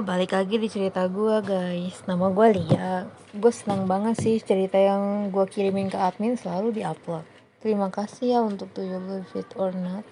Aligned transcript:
balik 0.00 0.32
lagi 0.32 0.56
di 0.56 0.64
cerita 0.64 1.04
gue 1.12 1.44
guys. 1.44 2.00
Nama 2.08 2.32
gue 2.32 2.46
Lia. 2.56 3.04
Gue 3.36 3.52
senang 3.52 3.84
banget 3.84 4.16
sih 4.16 4.40
cerita 4.40 4.80
yang 4.80 5.28
gue 5.28 5.44
kirimin 5.44 5.92
ke 5.92 5.98
admin 6.00 6.40
selalu 6.40 6.72
diupload. 6.80 7.20
Terima 7.60 7.92
kasih 7.92 8.32
ya 8.32 8.40
untuk 8.40 8.72
to 8.72 8.80
you 8.80 8.96
believe 8.96 9.28
it 9.36 9.52
or 9.60 9.76
not. 9.76 10.08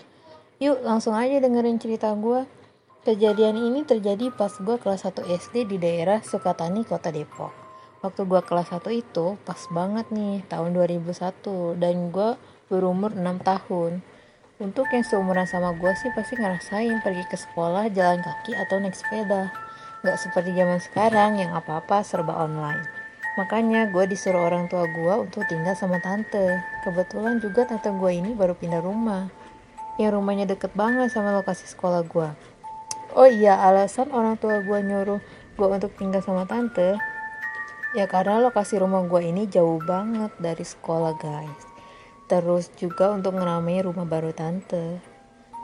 Yuk 0.61 0.85
langsung 0.85 1.17
aja 1.17 1.41
dengerin 1.41 1.81
cerita 1.81 2.13
gue 2.13 2.45
Kejadian 3.05 3.57
ini 3.65 3.85
terjadi 3.85 4.29
pas 4.29 4.53
gue 4.61 4.77
kelas 4.77 5.09
1 5.09 5.25
SD 5.29 5.73
di 5.73 5.77
daerah 5.81 6.21
Sukatani, 6.21 6.85
Kota 6.85 7.09
Depok. 7.09 7.53
Waktu 8.05 8.29
gue 8.29 8.41
kelas 8.45 8.77
1 8.77 8.85
itu 8.93 9.41
pas 9.41 9.61
banget 9.73 10.05
nih 10.13 10.45
tahun 10.53 10.77
2001 10.77 11.81
Dan 11.81 12.13
gue 12.13 12.37
berumur 12.69 13.17
6 13.17 13.25
tahun 13.41 14.05
untuk 14.63 14.87
yang 14.95 15.03
seumuran 15.03 15.51
sama 15.51 15.75
gue 15.75 15.91
sih 15.99 16.15
pasti 16.15 16.39
ngerasain 16.39 17.03
pergi 17.03 17.27
ke 17.27 17.35
sekolah 17.35 17.91
jalan 17.91 18.23
kaki 18.23 18.55
atau 18.55 18.79
naik 18.79 18.95
sepeda. 18.95 19.51
Gak 20.07 20.21
seperti 20.21 20.55
zaman 20.55 20.79
sekarang 20.79 21.43
yang 21.43 21.51
apa-apa 21.59 22.07
serba 22.07 22.39
online. 22.39 22.87
Makanya 23.35 23.91
gue 23.91 24.07
disuruh 24.07 24.47
orang 24.47 24.71
tua 24.71 24.87
gue 24.87 25.15
untuk 25.27 25.43
tinggal 25.51 25.75
sama 25.75 25.99
tante. 25.99 26.63
Kebetulan 26.87 27.43
juga 27.43 27.67
tante 27.67 27.91
gue 27.91 28.11
ini 28.15 28.31
baru 28.31 28.55
pindah 28.55 28.79
rumah. 28.79 29.27
Yang 29.99 30.23
rumahnya 30.23 30.47
deket 30.47 30.71
banget 30.79 31.11
sama 31.11 31.35
lokasi 31.35 31.67
sekolah 31.67 32.07
gue. 32.07 32.29
Oh 33.19 33.27
iya, 33.27 33.59
alasan 33.59 34.15
orang 34.15 34.39
tua 34.39 34.63
gue 34.63 34.79
nyuruh 34.87 35.19
gue 35.59 35.67
untuk 35.67 35.91
tinggal 35.99 36.23
sama 36.23 36.47
tante. 36.47 36.95
Ya 37.99 38.07
karena 38.07 38.39
lokasi 38.39 38.79
rumah 38.79 39.03
gue 39.03 39.23
ini 39.23 39.51
jauh 39.51 39.83
banget 39.83 40.31
dari 40.39 40.63
sekolah 40.63 41.15
guys 41.19 41.74
terus 42.27 42.73
juga 42.81 43.13
untuk 43.13 43.37
ngeramai 43.37 43.85
rumah 43.85 44.09
baru 44.09 44.33
tante. 44.33 45.01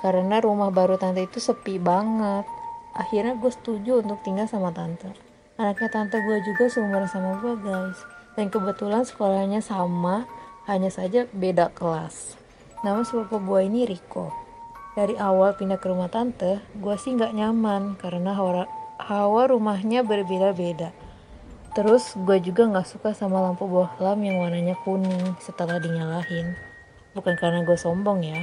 Karena 0.01 0.41
rumah 0.41 0.73
baru 0.73 0.97
tante 0.97 1.25
itu 1.25 1.41
sepi 1.41 1.77
banget. 1.77 2.45
Akhirnya 2.97 3.37
gue 3.37 3.53
setuju 3.53 4.01
untuk 4.01 4.21
tinggal 4.25 4.49
sama 4.49 4.73
tante. 4.73 5.13
Anaknya 5.61 5.89
tante 5.93 6.17
gue 6.25 6.39
juga 6.45 6.73
seumuran 6.73 7.09
sama 7.09 7.37
gue 7.41 7.55
guys. 7.61 8.01
Dan 8.37 8.49
kebetulan 8.49 9.05
sekolahnya 9.05 9.61
sama 9.61 10.25
hanya 10.65 10.89
saja 10.89 11.29
beda 11.37 11.73
kelas. 11.77 12.37
Nama 12.81 13.05
sepupu 13.05 13.41
gue 13.45 13.61
ini 13.69 13.85
Riko. 13.85 14.33
Dari 14.97 15.21
awal 15.21 15.55
pindah 15.55 15.77
ke 15.77 15.87
rumah 15.93 16.09
tante 16.09 16.65
gue 16.81 16.97
sih 16.97 17.13
nggak 17.13 17.37
nyaman 17.37 18.01
karena 18.01 18.33
hawa, 18.33 18.65
hawa 18.97 19.53
rumahnya 19.53 20.01
berbeda-beda 20.01 21.10
Terus 21.71 22.19
gue 22.19 22.43
juga 22.43 22.67
gak 22.67 22.89
suka 22.91 23.15
sama 23.15 23.39
lampu 23.39 23.63
bohlam 23.71 24.19
yang 24.27 24.43
warnanya 24.43 24.75
kuning 24.83 25.39
setelah 25.39 25.79
dinyalain. 25.79 26.59
Bukan 27.15 27.39
karena 27.39 27.63
gue 27.63 27.79
sombong 27.79 28.27
ya, 28.27 28.43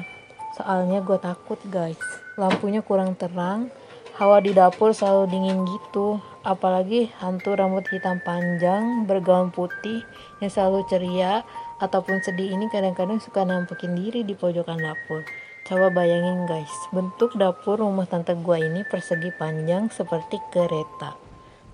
soalnya 0.56 1.04
gue 1.04 1.20
takut 1.20 1.60
guys. 1.68 2.00
Lampunya 2.40 2.80
kurang 2.80 3.20
terang, 3.20 3.68
hawa 4.16 4.40
di 4.40 4.56
dapur 4.56 4.96
selalu 4.96 5.28
dingin 5.28 5.68
gitu. 5.68 6.24
Apalagi 6.48 7.12
hantu 7.20 7.60
rambut 7.60 7.84
hitam 7.92 8.24
panjang, 8.24 9.04
bergaun 9.04 9.52
putih, 9.52 10.08
yang 10.40 10.48
selalu 10.48 10.88
ceria, 10.88 11.44
ataupun 11.84 12.24
sedih 12.24 12.56
ini 12.56 12.72
kadang-kadang 12.72 13.20
suka 13.20 13.44
nampekin 13.44 13.92
diri 13.92 14.24
di 14.24 14.40
pojokan 14.40 14.80
dapur. 14.80 15.28
Coba 15.68 15.92
bayangin 15.92 16.48
guys, 16.48 16.72
bentuk 16.96 17.36
dapur 17.36 17.84
rumah 17.84 18.08
tante 18.08 18.40
gue 18.40 18.56
ini 18.56 18.88
persegi 18.88 19.36
panjang 19.36 19.92
seperti 19.92 20.40
kereta 20.48 21.27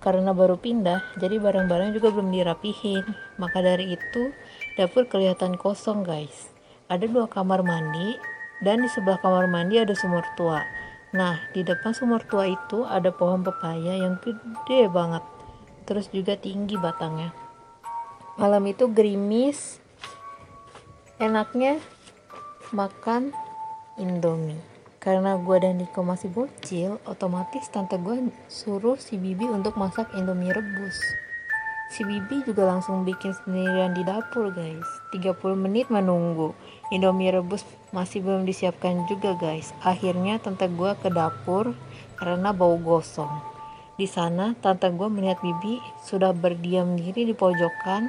karena 0.03 0.35
baru 0.35 0.59
pindah, 0.59 1.15
jadi 1.15 1.39
barang-barang 1.39 1.95
juga 1.95 2.11
belum 2.11 2.35
dirapihin. 2.35 3.07
Maka 3.39 3.63
dari 3.63 3.95
itu, 3.95 4.35
dapur 4.75 5.07
kelihatan 5.07 5.55
kosong 5.55 6.03
guys. 6.03 6.51
Ada 6.91 7.07
dua 7.07 7.31
kamar 7.31 7.63
mandi, 7.63 8.19
dan 8.59 8.83
di 8.83 8.91
sebelah 8.91 9.23
kamar 9.23 9.47
mandi 9.47 9.79
ada 9.79 9.95
sumur 9.95 10.27
tua. 10.35 10.59
Nah, 11.15 11.39
di 11.55 11.63
depan 11.63 11.95
sumur 11.95 12.27
tua 12.27 12.51
itu 12.51 12.83
ada 12.83 13.15
pohon 13.15 13.47
pepaya 13.47 13.95
yang 13.95 14.19
gede 14.19 14.91
banget. 14.91 15.23
Terus 15.87 16.11
juga 16.11 16.35
tinggi 16.35 16.75
batangnya. 16.75 17.31
Malam 18.35 18.67
itu 18.67 18.91
gerimis. 18.91 19.79
Enaknya 21.21 21.79
makan 22.75 23.31
Indomie. 24.01 24.72
Karena 25.03 25.35
gue 25.35 25.59
dan 25.59 25.83
Niko 25.83 25.99
masih 25.99 26.31
bocil, 26.31 26.95
otomatis 27.03 27.67
tante 27.67 27.99
gue 27.99 28.31
suruh 28.47 28.95
si 28.95 29.19
Bibi 29.19 29.51
untuk 29.51 29.75
masak 29.75 30.07
indomie 30.15 30.55
rebus. 30.55 30.95
Si 31.91 32.07
Bibi 32.07 32.47
juga 32.47 32.63
langsung 32.63 33.03
bikin 33.03 33.35
sendirian 33.35 33.91
di 33.91 34.07
dapur 34.07 34.55
guys. 34.55 34.87
30 35.11 35.59
menit 35.59 35.91
menunggu. 35.91 36.55
Indomie 36.87 37.35
rebus 37.35 37.67
masih 37.91 38.23
belum 38.23 38.47
disiapkan 38.47 39.03
juga 39.11 39.35
guys. 39.35 39.75
Akhirnya 39.83 40.39
tante 40.39 40.71
gue 40.71 40.95
ke 40.95 41.11
dapur 41.11 41.75
karena 42.15 42.55
bau 42.55 42.79
gosong. 42.79 43.43
Di 43.99 44.07
sana 44.07 44.55
tante 44.63 44.87
gue 44.87 45.11
melihat 45.11 45.43
Bibi 45.43 45.83
sudah 46.07 46.31
berdiam 46.31 46.95
diri 46.95 47.27
di 47.27 47.35
pojokan 47.35 48.07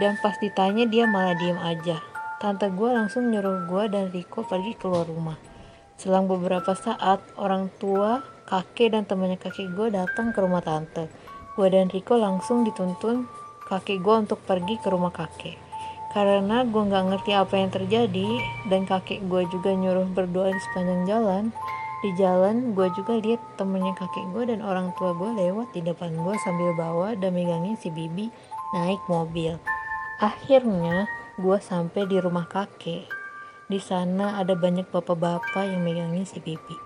dan 0.00 0.16
pas 0.24 0.40
ditanya 0.40 0.88
dia 0.88 1.04
malah 1.04 1.36
diem 1.36 1.60
aja. 1.60 2.00
Tante 2.40 2.72
gue 2.72 2.88
langsung 2.88 3.28
nyuruh 3.28 3.68
gue 3.68 3.84
dan 3.92 4.08
Riko 4.08 4.48
pergi 4.48 4.72
keluar 4.80 5.04
rumah. 5.04 5.51
Selang 6.00 6.26
beberapa 6.26 6.72
saat, 6.72 7.20
orang 7.36 7.68
tua, 7.76 8.24
kakek 8.48 8.92
dan 8.92 9.04
temannya 9.08 9.38
kakek 9.38 9.72
gue 9.72 9.88
datang 9.92 10.32
ke 10.32 10.38
rumah 10.40 10.64
tante. 10.64 11.08
Gue 11.56 11.68
dan 11.68 11.92
Riko 11.92 12.16
langsung 12.16 12.64
dituntun 12.64 13.28
kakek 13.68 14.00
gue 14.04 14.14
untuk 14.28 14.40
pergi 14.44 14.76
ke 14.80 14.88
rumah 14.88 15.12
kakek. 15.12 15.56
Karena 16.12 16.60
gue 16.68 16.82
gak 16.92 17.06
ngerti 17.08 17.32
apa 17.32 17.54
yang 17.56 17.70
terjadi 17.72 18.28
dan 18.68 18.84
kakek 18.84 19.24
gue 19.28 19.48
juga 19.48 19.72
nyuruh 19.72 20.08
berdoa 20.12 20.52
di 20.52 20.60
sepanjang 20.60 21.08
jalan. 21.08 21.44
Di 22.02 22.10
jalan 22.18 22.74
gue 22.76 22.90
juga 22.92 23.16
lihat 23.16 23.40
temennya 23.56 23.94
kakek 23.96 24.26
gue 24.36 24.52
dan 24.52 24.60
orang 24.60 24.92
tua 24.98 25.16
gue 25.16 25.32
lewat 25.38 25.72
di 25.72 25.80
depan 25.80 26.12
gue 26.12 26.34
sambil 26.42 26.74
bawa 26.76 27.14
dan 27.16 27.32
megangin 27.32 27.78
si 27.80 27.88
Bibi 27.88 28.28
naik 28.74 29.00
mobil. 29.08 29.56
Akhirnya 30.20 31.08
gue 31.40 31.58
sampai 31.62 32.04
di 32.10 32.20
rumah 32.20 32.44
kakek 32.44 33.21
di 33.72 33.80
sana 33.80 34.36
ada 34.36 34.52
banyak 34.52 34.92
bapak-bapak 34.92 35.64
yang 35.64 35.80
megangin 35.80 36.28
si 36.28 36.44
Bibi. 36.44 36.76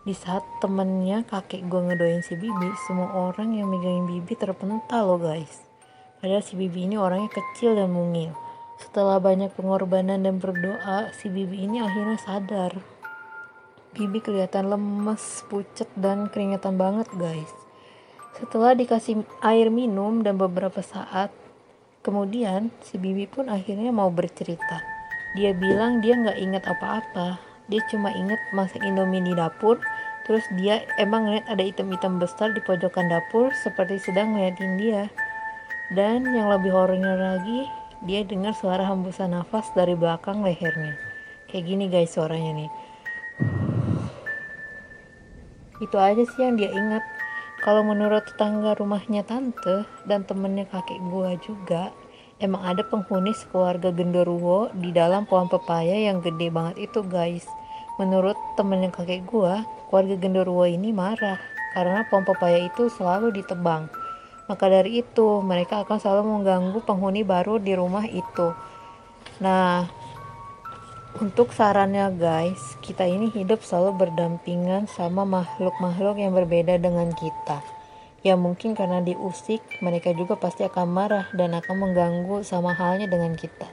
Di 0.00 0.16
saat 0.16 0.40
temennya 0.64 1.20
kakek 1.28 1.68
gue 1.68 1.80
ngedoain 1.84 2.24
si 2.24 2.32
Bibi, 2.32 2.72
semua 2.88 3.12
orang 3.28 3.52
yang 3.52 3.68
megangin 3.68 4.08
Bibi 4.08 4.32
terpental 4.40 5.04
loh 5.04 5.20
guys. 5.20 5.60
Padahal 6.16 6.40
si 6.40 6.56
Bibi 6.56 6.88
ini 6.88 6.96
orangnya 6.96 7.28
kecil 7.28 7.76
dan 7.76 7.92
mungil. 7.92 8.32
Setelah 8.80 9.20
banyak 9.20 9.52
pengorbanan 9.52 10.24
dan 10.24 10.40
berdoa, 10.40 11.12
si 11.12 11.28
Bibi 11.28 11.68
ini 11.68 11.84
akhirnya 11.84 12.16
sadar. 12.16 12.72
Bibi 13.92 14.24
kelihatan 14.24 14.72
lemes, 14.72 15.44
pucet, 15.52 15.92
dan 15.92 16.32
keringetan 16.32 16.80
banget 16.80 17.12
guys. 17.20 17.52
Setelah 18.40 18.72
dikasih 18.72 19.28
air 19.44 19.68
minum 19.68 20.24
dan 20.24 20.40
beberapa 20.40 20.80
saat, 20.80 21.28
kemudian 22.00 22.72
si 22.80 22.96
Bibi 22.96 23.28
pun 23.28 23.52
akhirnya 23.52 23.92
mau 23.92 24.08
bercerita. 24.08 24.99
Dia 25.38 25.54
bilang 25.54 26.02
dia 26.02 26.18
nggak 26.18 26.38
inget 26.38 26.64
apa-apa. 26.66 27.38
Dia 27.70 27.80
cuma 27.86 28.10
inget 28.10 28.38
masak 28.50 28.82
indomie 28.82 29.22
di 29.22 29.30
dapur. 29.30 29.78
Terus 30.26 30.42
dia 30.58 30.82
emang 30.98 31.26
ngeliat 31.26 31.46
ada 31.46 31.62
item-item 31.62 32.18
besar 32.18 32.50
di 32.50 32.60
pojokan 32.62 33.10
dapur 33.10 33.54
seperti 33.62 33.98
sedang 34.02 34.34
ngeliatin 34.34 34.74
dia. 34.78 35.06
Dan 35.90 36.22
yang 36.30 36.50
lebih 36.50 36.70
horornya 36.70 37.18
lagi, 37.18 37.66
dia 38.06 38.22
dengar 38.22 38.54
suara 38.54 38.86
hembusan 38.86 39.34
nafas 39.34 39.70
dari 39.74 39.98
belakang 39.98 40.42
lehernya. 40.42 40.94
Kayak 41.50 41.64
gini 41.66 41.84
guys 41.90 42.14
suaranya 42.14 42.52
nih. 42.62 42.70
Itu 45.82 45.96
aja 45.98 46.22
sih 46.22 46.40
yang 46.46 46.60
dia 46.60 46.70
ingat. 46.70 47.02
Kalau 47.60 47.84
menurut 47.84 48.24
tetangga 48.24 48.72
rumahnya 48.78 49.20
tante 49.26 49.84
dan 50.08 50.24
temennya 50.24 50.64
kakek 50.70 50.96
gua 51.12 51.36
juga, 51.44 51.92
emang 52.40 52.64
ada 52.64 52.82
penghuni 52.82 53.36
sekeluarga 53.36 53.92
genderuwo 53.92 54.72
di 54.72 54.90
dalam 54.90 55.28
pohon 55.28 55.46
pepaya 55.46 56.08
yang 56.08 56.24
gede 56.24 56.48
banget 56.48 56.90
itu 56.90 57.04
guys. 57.04 57.44
Menurut 58.00 58.34
temennya 58.56 58.88
kakek 58.88 59.28
gua 59.28 59.68
keluarga 59.92 60.16
genderuwo 60.16 60.64
ini 60.64 60.90
marah 60.90 61.36
karena 61.76 62.08
pohon 62.08 62.24
pepaya 62.24 62.64
itu 62.64 62.88
selalu 62.88 63.30
ditebang. 63.36 63.92
Maka 64.48 64.66
dari 64.66 65.04
itu 65.04 65.44
mereka 65.44 65.84
akan 65.86 66.00
selalu 66.00 66.22
mengganggu 66.26 66.80
penghuni 66.82 67.22
baru 67.22 67.60
di 67.60 67.76
rumah 67.76 68.08
itu. 68.08 68.56
Nah 69.38 69.86
untuk 71.20 71.52
sarannya 71.52 72.08
guys 72.16 72.80
kita 72.80 73.04
ini 73.04 73.28
hidup 73.30 73.60
selalu 73.60 74.08
berdampingan 74.08 74.88
sama 74.88 75.28
makhluk-makhluk 75.28 76.16
yang 76.16 76.32
berbeda 76.32 76.80
dengan 76.80 77.10
kita 77.12 77.79
Ya 78.20 78.36
mungkin 78.36 78.76
karena 78.76 79.00
diusik, 79.00 79.64
mereka 79.80 80.12
juga 80.12 80.36
pasti 80.36 80.60
akan 80.68 80.86
marah 80.92 81.26
dan 81.32 81.56
akan 81.56 81.88
mengganggu 81.88 82.44
sama 82.44 82.76
halnya 82.76 83.08
dengan 83.08 83.32
kita. 83.32 83.64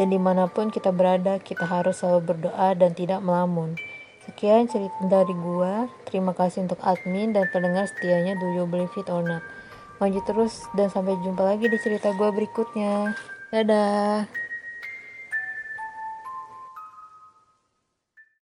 Dan 0.00 0.08
di 0.08 0.16
mana 0.16 0.48
pun 0.48 0.72
kita 0.72 0.88
berada, 0.88 1.36
kita 1.36 1.68
harus 1.68 2.00
selalu 2.00 2.32
berdoa 2.32 2.72
dan 2.72 2.96
tidak 2.96 3.20
melamun. 3.20 3.76
Sekian 4.24 4.70
cerita 4.70 4.96
dari 5.04 5.34
gua. 5.36 5.90
Terima 6.08 6.32
kasih 6.32 6.64
untuk 6.64 6.80
admin 6.80 7.36
dan 7.36 7.50
pendengar 7.52 7.84
setianya 7.90 8.38
Do 8.40 8.48
You 8.54 8.64
Believe 8.64 8.94
It 8.96 9.12
or 9.12 9.20
Not. 9.20 9.44
Lanjut 10.00 10.24
terus 10.24 10.64
dan 10.72 10.88
sampai 10.88 11.18
jumpa 11.20 11.44
lagi 11.44 11.68
di 11.68 11.76
cerita 11.76 12.14
gua 12.16 12.32
berikutnya. 12.32 13.12
Dadah. 13.52 14.51